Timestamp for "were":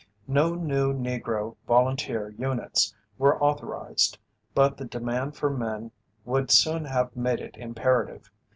3.19-3.39